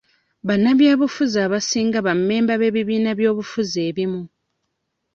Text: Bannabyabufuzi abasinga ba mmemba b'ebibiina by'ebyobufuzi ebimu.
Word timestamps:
Bannabyabufuzi 0.47 1.37
abasinga 1.45 1.97
ba 2.05 2.13
mmemba 2.19 2.53
b'ebibiina 2.61 3.09
by'ebyobufuzi 3.17 3.77
ebimu. 3.89 4.21